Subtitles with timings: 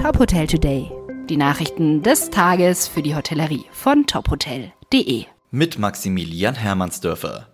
[0.00, 0.90] Top Hotel Today.
[1.28, 5.26] Die Nachrichten des Tages für die Hotellerie von tophotel.de.
[5.50, 7.48] Mit Maximilian Hermannsdörfer.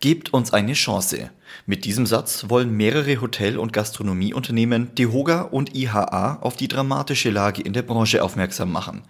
[0.00, 1.30] Gebt uns eine Chance.
[1.64, 7.62] Mit diesem Satz wollen mehrere Hotel- und Gastronomieunternehmen DEHOGA und IHA auf die dramatische Lage
[7.62, 9.04] in der Branche aufmerksam machen.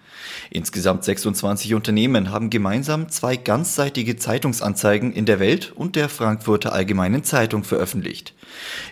[0.48, 7.24] Insgesamt 26 Unternehmen haben gemeinsam zwei ganzseitige Zeitungsanzeigen in der Welt und der Frankfurter Allgemeinen
[7.24, 8.32] Zeitung veröffentlicht.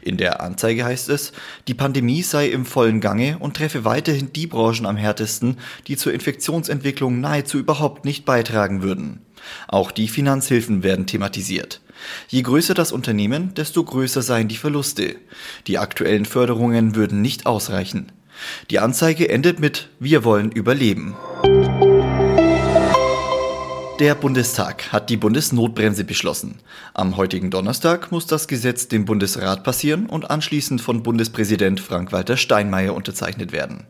[0.02, 1.32] In der Anzeige heißt es,
[1.68, 6.12] die Pandemie sei im vollen Gange und treffe weiterhin die Branchen am härtesten, die zur
[6.12, 9.20] Infektionsentwicklung nahezu überhaupt nicht beitragen würden.
[9.68, 11.80] Auch die Finanzhilfen werden thematisiert.
[12.28, 15.16] Je größer das Unternehmen, desto größer seien die Verluste.
[15.66, 18.12] Die aktuellen Förderungen würden nicht ausreichen.
[18.70, 21.14] Die Anzeige endet mit Wir wollen überleben.
[24.04, 26.56] Der Bundestag hat die Bundesnotbremse beschlossen.
[26.92, 32.94] Am heutigen Donnerstag muss das Gesetz dem Bundesrat passieren und anschließend von Bundespräsident Frank-Walter Steinmeier
[32.94, 33.84] unterzeichnet werden.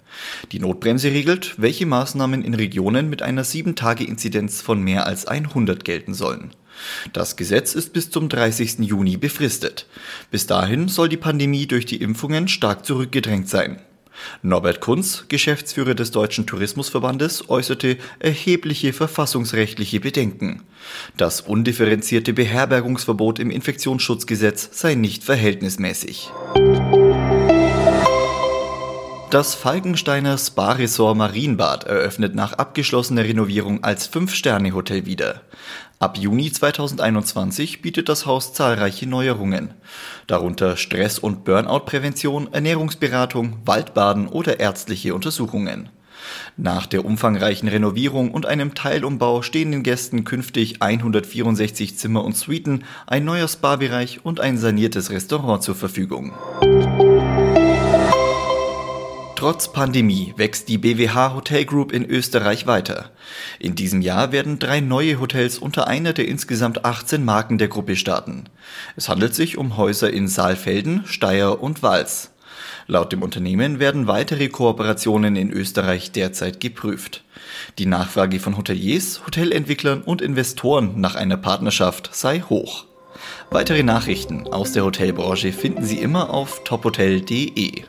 [0.52, 6.14] Die Notbremse regelt, welche Maßnahmen in Regionen mit einer 7-Tage-Inzidenz von mehr als 100 gelten
[6.14, 6.52] sollen.
[7.12, 8.78] Das Gesetz ist bis zum 30.
[8.88, 9.88] Juni befristet.
[10.30, 13.80] Bis dahin soll die Pandemie durch die Impfungen stark zurückgedrängt sein.
[14.42, 20.62] Norbert Kunz, Geschäftsführer des Deutschen Tourismusverbandes, äußerte erhebliche verfassungsrechtliche Bedenken.
[21.16, 26.30] Das undifferenzierte Beherbergungsverbot im Infektionsschutzgesetz sei nicht verhältnismäßig.
[29.30, 35.40] Das Falkensteiner Spa-Resort Marienbad eröffnet nach abgeschlossener Renovierung als Fünf-Sterne-Hotel wieder.
[35.98, 39.74] Ab Juni 2021 bietet das Haus zahlreiche Neuerungen,
[40.26, 45.88] darunter Stress- und Burnout-Prävention, Ernährungsberatung, Waldbaden oder ärztliche Untersuchungen.
[46.56, 52.84] Nach der umfangreichen Renovierung und einem Teilumbau stehen den Gästen künftig 164 Zimmer und Suiten,
[53.06, 56.32] ein neuer Spa-Bereich und ein saniertes Restaurant zur Verfügung.
[59.44, 63.10] Trotz Pandemie wächst die BWH Hotel Group in Österreich weiter.
[63.58, 67.96] In diesem Jahr werden drei neue Hotels unter einer der insgesamt 18 Marken der Gruppe
[67.96, 68.44] starten.
[68.96, 72.30] Es handelt sich um Häuser in Saalfelden, Steyr und Wals.
[72.86, 77.22] Laut dem Unternehmen werden weitere Kooperationen in Österreich derzeit geprüft.
[77.76, 82.86] Die Nachfrage von Hoteliers, Hotelentwicklern und Investoren nach einer Partnerschaft sei hoch.
[83.50, 87.84] Weitere Nachrichten aus der Hotelbranche finden Sie immer auf tophotel.de.